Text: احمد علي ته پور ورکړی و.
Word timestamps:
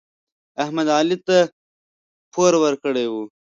احمد 0.63 0.87
علي 0.97 1.17
ته 1.27 1.37
پور 2.33 2.53
ورکړی 2.63 3.05
و. 3.11 3.15